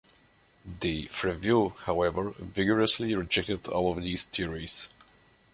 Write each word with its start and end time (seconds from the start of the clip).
De 0.79 1.05
Freville 1.09 1.75
however 1.81 2.31
vigorously 2.39 3.13
rejected 3.13 3.67
all 3.67 3.95
of 3.95 4.03
these 4.03 4.23
theories. 4.23 4.89